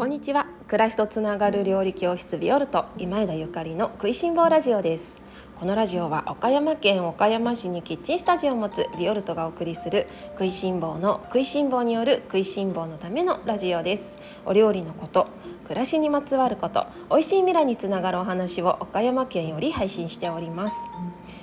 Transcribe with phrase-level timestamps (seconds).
[0.00, 0.46] こんにちは。
[0.66, 5.20] 暮らしとつながる料理教室ビオルト今枝ゆかりの食いしん坊ラジオです。
[5.60, 14.18] このラジオは岡山県岡山市にキッチンスタジオを持つビオルトがお送りする食いしん坊の食いしん坊による食いしん坊のためのラジオです。
[14.46, 15.28] お料理のこと
[15.64, 20.88] 暮らしにまつわること美味しい未来につながるお話を岡山県より配信しております。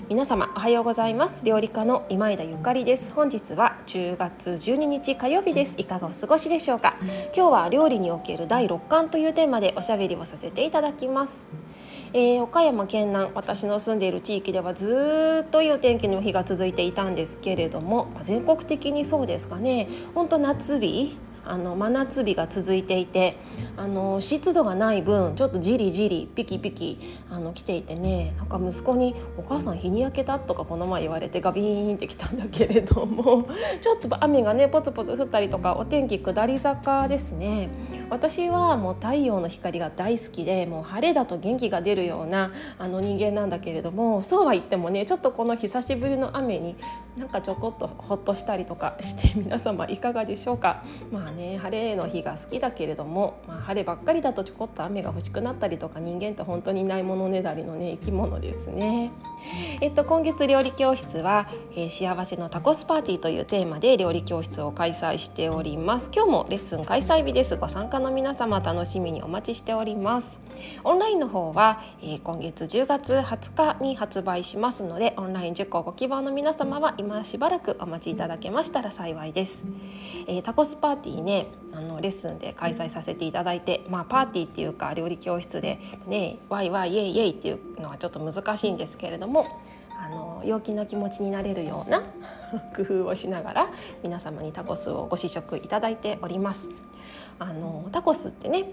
[0.09, 1.45] 皆様おはようございます。
[1.45, 3.11] 料理家の今枝ゆかりです。
[3.11, 5.75] 本日は10月12日火曜日です。
[5.77, 6.95] いかがお過ごしでしょうか？
[7.35, 11.45] 今日は料理における第6巻というテーマでおしゃべりをさせていただきます。
[12.13, 19.87] えー、岡山県南私の住んでいる地域ではずっといいお天気の日が続いていたんですけれどもまあ全国的にそうですかね。
[20.15, 21.17] 本当夏日
[21.49, 23.37] あの真夏日が続いていて
[23.75, 26.99] あの湿度がない分ちょっとじりじりピキピキ
[27.31, 33.47] あの来ていてねなんか息子に「お母さん日に焼けた?」とかこの前言われてガビーンってきたんだけれども
[33.81, 37.69] ちょっと雨がねポツポツ降ったりとかお天気下り坂ですね
[38.09, 46.75] 私はもう太陽の光が大好きでもう晴れだと元気が出るようなあの人間なんだけれどもそうは言ってもねちょっとこの久しぶりの雨に
[47.17, 50.83] なんかちょこっとほっとしたりとかして皆様いかがでしょうか？
[51.11, 59.11] まあね晴れの日が好きだけれども、まあ、晴ればっかりだとちょこっと雨が欲しくなったりとか人間って本当にないものねだりのね生き物ですね。
[59.81, 66.11] えっと、今月料理教室は、えー、幸せのタコスパーティーというテーマで料理教室を開催しております。
[66.13, 67.55] 今日もレッスン開催日です。
[67.55, 70.39] ご参加の皆様楽しみにお待ちしております。
[70.83, 79.65] オンラインの方は、えー、今月10月20日に発売しますのでオンライン受講ご希望の皆様は今しばらくお待ちいただけましたら幸いです、
[80.27, 89.26] えー、タコスパーティーねあのレッスンで開催させていただいてまあパーティーっていうか料理教室でねワイワイイエイイエイっていうのはちょっと難しいんですけれども
[89.99, 92.01] あの陽気な気持ちになれるような
[92.75, 93.67] 工夫をしながら
[94.03, 96.69] 皆様にタコスをご試食いただいております。
[97.39, 98.71] あのタコスってね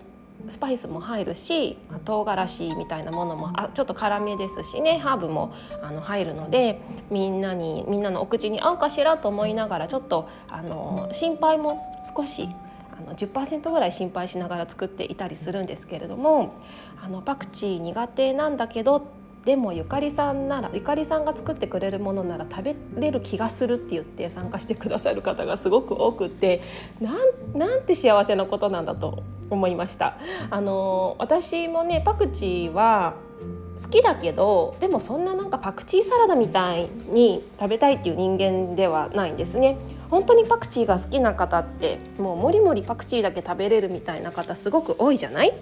[0.48, 6.80] スパイスも入るし唐辛子みたいなものもあちょっと辛めですしねハーブもあの入るので
[7.10, 11.80] みんなにみんなのお口に合うかしらと思いながらちょっとあの心配も
[12.16, 12.48] 少し
[12.96, 16.54] あの10%ぐらい心配しながら作っていたりするんですけれども
[17.02, 19.06] あのパクチー苦手なんだけど
[19.44, 26.62] でもゆかりさんならゆかりさんが作ってくれるものなら食べれる気がするって言って参加してくださる方がすごく多くって
[27.00, 30.16] なんなんて幸せなことなんだと思いました。
[30.50, 33.14] あの私もねパクチーは
[33.82, 39.76] 好きだけどでもそんななんかパクチーサラダみたいに食べたいっていう人間ではないんですね
[40.10, 45.52] 本当にパクチーが好きな方ってもうもりもりパクチーだけ食べれるみたいな方すごく多いじゃない？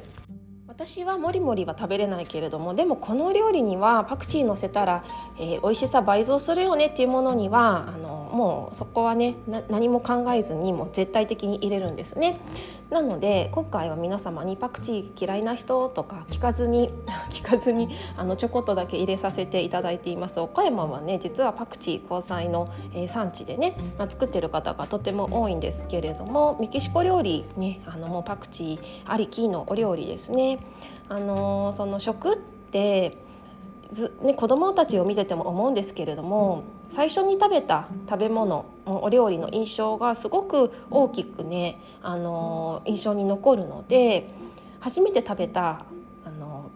[0.73, 5.05] 私はもりもりは食べれないけれどもでもこの料理にはパクチーのせたら、
[5.39, 9.37] えー、美味しさ倍増するよねっていうものにはあのもうそこはね
[9.69, 12.41] 何も考えずにも絶対的に入れるんですね。
[12.93, 16.91] なので今回は皆様にパクチー嫌いな人とか聞かずに
[17.33, 17.89] 聞かずに
[18.19, 30.59] あのちょこっとだけ入れさせていただいています岡山はね実はパクチー交際の、え、産地でね、まあ、作ってる方がとても多いんですけれどもメキシコ料理ねあのもうパクチーありきのお料理ですね。
[31.09, 33.17] あのその食って
[33.91, 44.29] ず、ね、子どもたちを見てても思うんですけれども最初に食べた食べ物お料理の印象がすごく大きくね、あの印象に残るので
[44.79, 45.87] 初めて食べた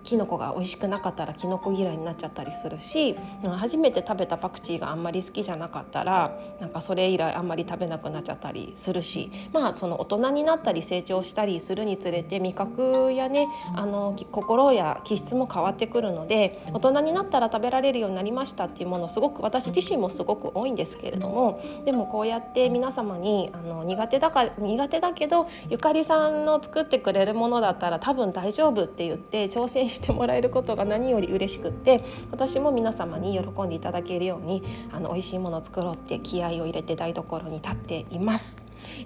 [0.07, 3.17] キノコが美味しくなかったらキノコ嫌いになっちゃったりするし
[3.59, 34.63] 初めて食べたパクチーがあんまり好きじゃなかったらなんかそれ以来あんまり食べなくなっちゃったりするしまあその大人になったり成長したりするにつれて味覚やねあの心や気質も変わってくるので大人になったら食べられるようになりましたっていうものすごく私自身もすごく多いんですけれどもでもこうやって皆様にあの苦手だか苦手だけどゆかりさんの作ってくれるものだったら多分大丈夫って言って挑戦してしてもらえることが何より嬉しくって私も皆様に喜んでいただけるように
[34.93, 38.59] あの美味しいものを作ろうって気合を入れて台所に立っています。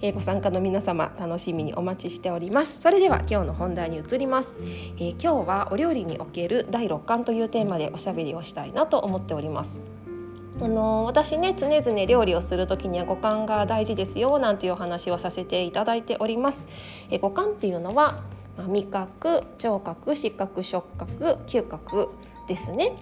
[0.03, 9.81] えー、ご参加の皆様楽しみにお待ちしておりますそれでは今日の本題に移ります、えー、今日はお料理における第6巻というテーマでおしゃべりをしたいなと思っております
[10.62, 16.69] あの私ね常々料理をする時には五感が大事ですよなんていうお話をさせていただいております。
[17.11, 18.23] え五感っていうのは
[18.69, 22.09] 味覚聴覚視覚触覚嗅覚
[22.47, 22.93] ですね、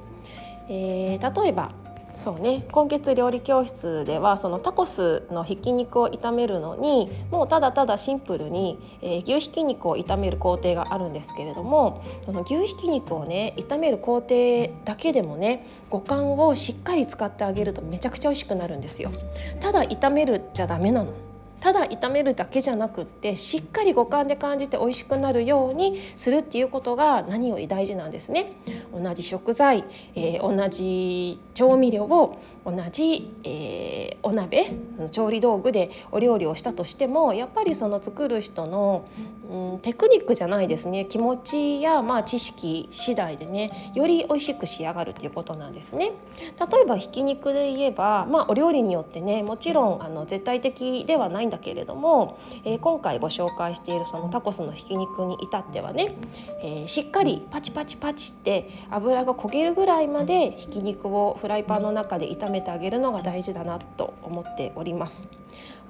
[0.68, 1.72] えー、例えば
[2.18, 19.12] そうね今月料理教室ではそのタコスのひき肉を炒めるのにもうただただシンプルに、えー、牛ひき肉を炒める工程があるんですけれどもその牛ひき肉をね炒める工程だけでもね五感をしっかり使ってあげるとめちゃくちゃ美味しくなるんですよ。
[19.60, 21.27] ただ炒めるじゃダメなの。
[21.60, 28.56] ただ炒めるだけじゃなくってしっかり五感で感じて美味しくなるようにするっていうことが何より大事なんですね。
[28.92, 29.84] 同じ食材、
[30.14, 34.66] えー、同じ調味料を同じ、えー、お鍋
[35.10, 39.06] 調理道具でお料理をしたとしてもやっぱりその作る人の、
[39.50, 46.12] うん、テクニックじゃないですね気持ちや、まあ、知識次第でねより美味しく仕上がるっていうことなんですね。
[46.38, 56.14] 例えばひき肉で言えば、まあ、お料理によってねもちろんあの絶対的ではないんだけれども、えー、今回ご紹介しているそのタコスのひき肉に至ってはね、
[56.62, 65.28] えー、しっかりパチパチパチって油が焦げるぐらいまでひき肉をフライパンの中で炒めてあげるのが大事だなと思っております。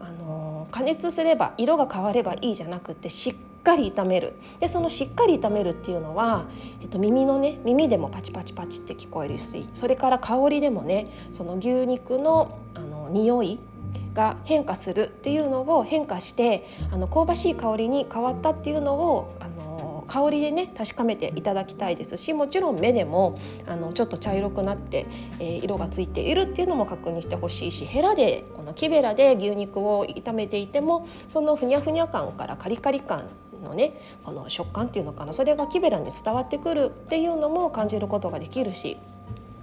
[0.00, 6.46] あの加熱すれば色が変わればいいじゃなくてしっかり炒めるでそのしっかり炒めるっていうのは、
[6.81, 13.58] えっと、耳のね耳でもパチパチパチって聞こえるしそれから香りでもねその牛肉のあの匂い
[14.19, 23.37] が変化するっていうのを変化してあの香ばしい香りに変わったっていうのをあの香りでね確かめていただきたいですしもちろん目でも
[23.69, 25.06] あのちょっと茶色くなって、
[25.38, 33.29] えー、色がついているっていうのも確認してほしいしヘラでこの木べらで牛肉を炒めていてもそのふにゃふにゃ感からカリカリ感
[33.62, 33.93] のね
[34.25, 38.97] この食感っていうのかなそれが木べらに伝わってくるっていうのも感じることができるし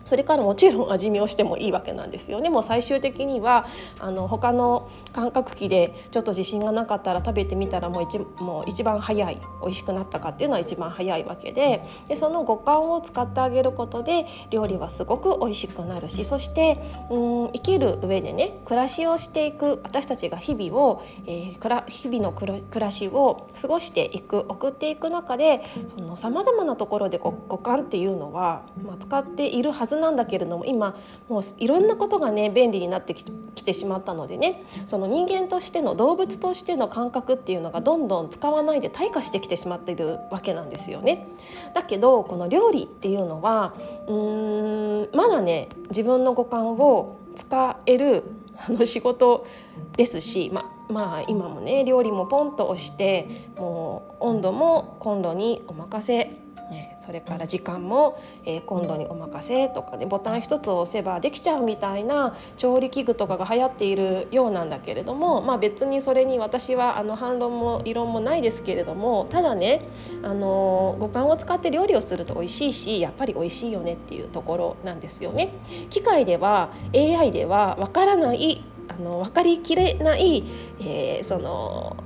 [0.05, 2.49] それからもちろん味見をしてもいいわけなんですよね。
[2.49, 3.65] もう最終的には
[3.99, 16.77] あの他の感覚器でちょっと自信がなかったら食べてみたらもう一もう一番早い美味しくなったかっていうのは一番早いわけででその五感を使ってあげることで料理はすごく美味しくなるしそして
[17.09, 25.61] うん生きる上でね暮らしをしていく私たちが日々を、えー、日々の暮らしを過ごしていく送っていく中で
[26.15, 30.95] さまざまなところで五感っていうのは、まあ、使っているはずずなんだけれども今
[31.27, 41.27] もういろんなことがね便利になってきてしまったのでねその人間としての動物としての感覚っていうのがどんどん使わないで退化してきてしまっているわけなんですよね。
[41.73, 43.73] だけどこの料理っていうのは
[44.07, 48.23] うーんまだね自分の五感を使える
[48.67, 49.45] あの仕事
[49.97, 53.27] ですし、ままあ今もね料理もポンと押して
[53.57, 69.81] もう温度もコンロにお任せね、それから時間も、えー、今度にお任せとかねボタン一つ押せばできちゃうみたいな調理器具とかが流行っているようなんだけれども、まあ、別にそれに私はあの反論も異論もないですけれどもただね、
[70.23, 75.51] あの五感を使って料理をすると美味しいしやっぱり美味しいよねっていうところなんですよね。
[75.89, 80.43] 機械では AI ではわからないあの分かりきれない、
[80.79, 81.97] えー、その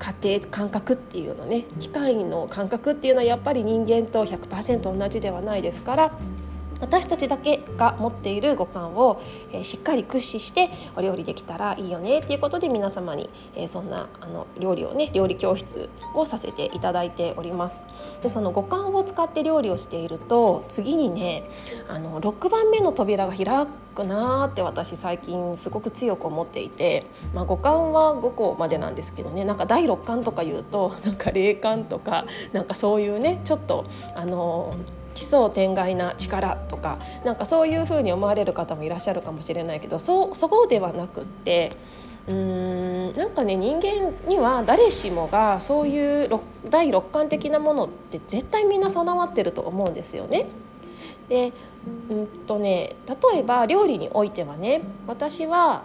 [0.00, 6.12] 家庭感覚っていうのね機械の感覚っていうのはやっぱり人間と100%同じではないですから
[6.80, 9.20] 私たちだけが持っている五感を、
[9.52, 17.84] え、しっかり駆使してお料理できたらいいよねっていうことで皆様に、え、そんなあの料理をね料理教室をさせていただいております。
[18.22, 21.44] でその五感を使って料理をしていると次にね
[21.88, 27.04] あの6番目の扉が開くなって私最近すごく強く思っていて、
[27.34, 33.84] まあ、五感は5個までなんですけどねなんか第6感とか言うと なんか霊感とかなんかそういうねちょっと
[34.14, 34.74] あの
[35.14, 41.72] 奇想天外な力とかなんかそういうふうに思われる方もいらっしゃるかもしれないけどそそこではなくって
[42.28, 46.30] うーんなんかね人間には誰しもがそういう
[46.68, 50.46] 第六感的なものって絶対みんな備わってると思うんですよね。
[51.28, 51.52] で
[52.10, 55.84] うんとね例えば料理においてはね私は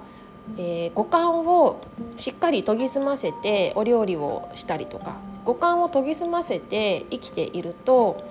[0.57, 1.81] えー、五感を
[2.17, 8.23] しっかり研ぎ澄ませてお料理をしたりとか五感を研ぎ澄ませて生きていると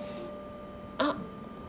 [0.97, 1.15] あ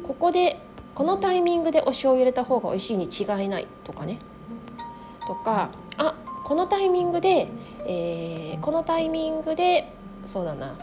[0.02, 0.60] ここで
[0.94, 4.18] このタイミングでお塩を入れた方が美味しいに違いないとかね。
[5.26, 7.48] とかあこのタイミングで、
[7.84, 9.92] えー、このタイミングで
[10.24, 10.74] そうだな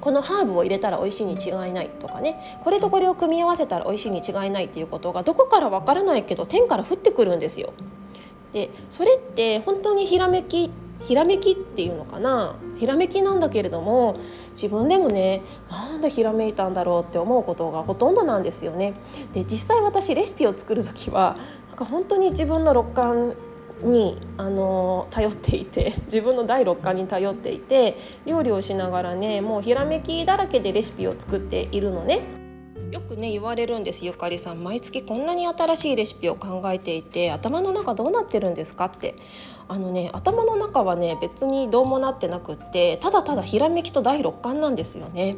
[0.00, 7.72] このハーブを入れたら美味しいに違いないとかねこれとこれを組み合わせたら美味しいに違いないっていうことがどこからわからないけど天から降ってくるんですよ。
[8.52, 10.70] でそれって本当にひらめき
[11.02, 14.16] ひらめきっていうのかなひらめきなんだけれども
[14.52, 18.94] 自分でもねなんでひらめいたんだろうって思うことがほとんどなんですよね。
[19.32, 21.36] で実際私レシピを作る時は
[21.68, 23.34] なんか本当に自分の六感
[23.82, 32.35] にあの頼っていて 自分の第六感に頼っていて料理をしながらねもうひらめきだらけでレシピを作っているのね。
[32.90, 34.62] よくね言われるんですゆかりさん。
[34.62, 39.14] 毎月こんなに新しいレシピを考えていて頭の中どうなってるんですかって。
[39.68, 45.36] あのね頭の中はね別にどうもなってなくってただただひらめきと第六感なんですよね。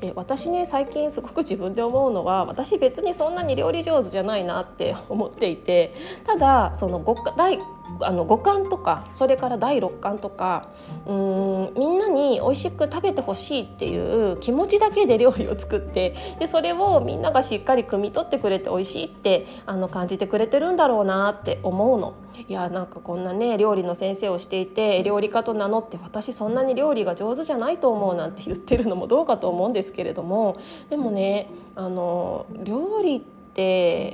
[0.00, 5.92] で私ね最近すごく自分で思うのは私別にそんなに料理上手じゃないなって思っていて
[6.24, 7.02] ただその
[7.36, 7.58] 第
[8.00, 10.68] あの五感とかそれから第六感とか
[11.06, 22.14] うんみんなに美味しく食べてほしいっていう気持ちだけで料理を作ってでそれをみんながしっかり汲み取ってくれて美味しいってあの感じてくれてるんだろうなって思うの。
[22.48, 30.56] いやなんかこんなね料理の先生をしていて料理家と名乗って私そんなに料理が上手じゃないと思うなんて言ってるのもどうかと思うんですけれども
[30.90, 33.33] でもねあの料理って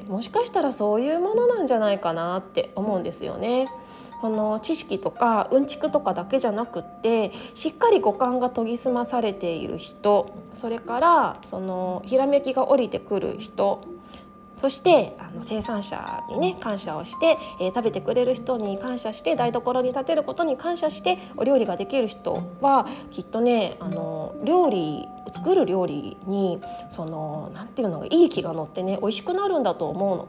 [0.09, 3.69] もしかしたらそういうものなんじゃないかなって思うんですよね。
[4.21, 13.81] この知識とかうんちくとかだけじゃなくってしっかり五感が研ぎ澄まされている人それからそのひらめきが降りてくる人
[14.61, 30.29] そしてあの生産者にね感謝をして、えー、食べてくれる人に感謝して台所に立てることに感謝してお料理ができる人はきっとねあの料理作る料理にそのなんていうのがいい気が乗ってね美味しくなるんだと思うの。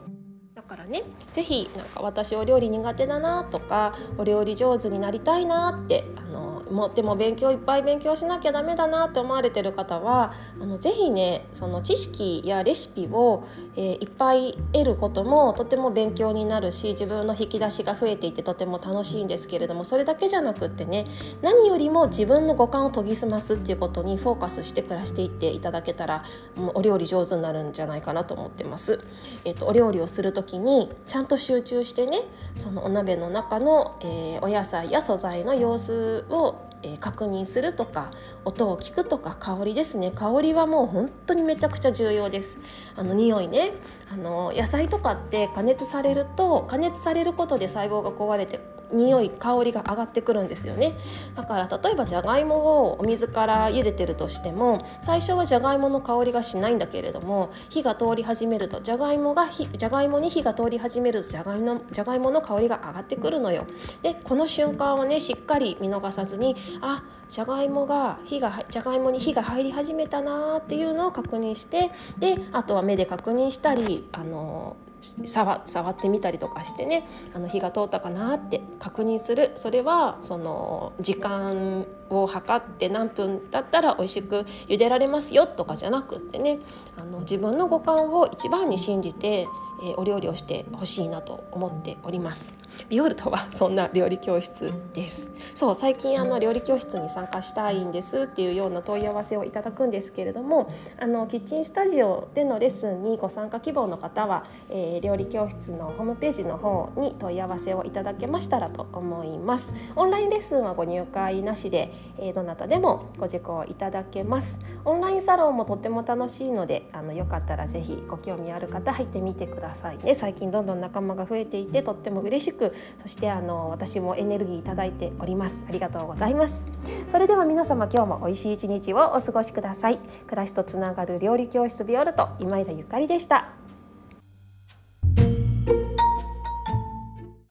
[0.56, 6.31] だからね是非なんか私お料理苦手だなとかお料理上手になりたいなってあの
[6.72, 13.44] もでも勉強いっぱい勉強しなきゃダメだなって思われてる方はあのぜひねその知識やレシピを、
[13.76, 21.06] えー、いっぱい得ることもとても勉強になるし自分の引き出しが増えていてとても楽しいんですけれどもそれだけじゃなくってね
[21.42, 26.24] 何よりも自分の五感を研ぎ澄ますっていうことにフォーカスして暮らしていっていただけたら
[26.56, 29.00] もうお料理上手になるんじゃないかなと思ってます。
[29.46, 32.20] えーと、お料理をする時にちゃんと集中してね
[32.56, 38.12] そのお鍋の中の、えー、お野菜や素材の様子をえ、確認するとか
[38.46, 40.12] 音を聞くとか香りですね。
[40.12, 42.60] 香りはもう本当にめちゃくちゃ重要です。
[42.96, 43.74] あの匂いね。
[44.12, 48.60] あの野菜とかって加熱されると加熱されることで細胞が壊れて
[48.92, 50.94] 匂い香りが上がってくるんですよね。
[51.36, 63.66] だから例えばじゃがいもをお水から茹でてるとしても最初はじゃがいもの香りがしないんだけれども火が通り始めるとじゃがいもがじゃがいもに火が通り始めるとじゃがいもじゃがいもの香りが上がってくるのよ。
[64.02, 79.52] でこの瞬間をねしっかり見逃さずにあじゃがいもが火がじゃがいもに火が入り始めたなっていうのを確認してであとは目で確認したりあの触触ってみたりとかしてねあの火が通ったかなって確認する。
[79.56, 81.86] それはその時間
[82.20, 86.60] を測って何分だったら美味しく茹でられますよとかじゃなくってね
[86.98, 89.48] あの自分の五感を一番に信じて
[89.84, 92.54] えお料理をしてほしいなと思っております。
[92.88, 95.32] ビオルトはそんな料理教室です。
[95.56, 109.74] そう最近あの料理教室に参加したいんですっていうような問い合わせをいただくんですけれどもあのキッチンスタジオでのレッスンにご参加希望の方は、えー、料理教室のホームページの方に問い合わせをいただけましたらと思います。
[109.96, 114.60] オンラインレッスンはご入会なしで、えー、どなたでもご受講いただけます。
[114.86, 120.14] オンラインサロンもとっても楽しいのであのよかったらぜひご興味ある方入ってみてくださいさいね。
[120.14, 125.66] 最近どんどん仲間が増えていてとっても嬉しくそしてあの私もエネルギーいただいております。
[125.68, 126.66] ありがとうございます。
[127.08, 129.98] それでは皆様今日も美味しい一日をお過ごしください。
[130.28, 133.61] 暮らしとつながる料理教室ビオルト今井田ゆかりでした